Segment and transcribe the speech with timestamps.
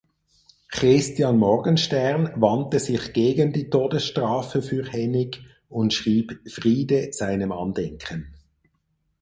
[0.71, 8.33] Christian Morgenstern wandte sich gegen die Todesstrafe für Hennig und schrieb "Friede seinem Andenken".